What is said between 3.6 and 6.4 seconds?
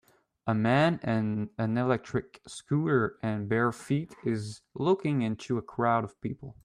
feet is looking into a crowd of